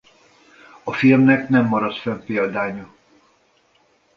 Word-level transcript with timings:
A 0.83 0.93
filmnek 0.93 1.49
nem 1.49 1.65
maradt 1.65 1.97
fenn 1.97 2.19
példánya. 2.25 2.93